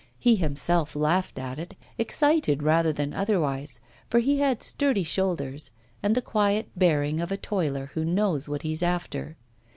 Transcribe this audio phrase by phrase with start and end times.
[0.17, 5.69] He himself laughed at it, excited rather than otherwise, for he had sturdy shoulders
[6.01, 9.37] and the quiet bearing of a toiler who knows what he's after.